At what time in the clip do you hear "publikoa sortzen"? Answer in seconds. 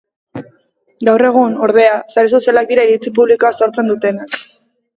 3.21-3.95